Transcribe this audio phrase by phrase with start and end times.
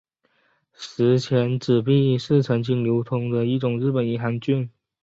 [0.73, 4.67] 十钱纸币是曾经流通的一种日本银行券。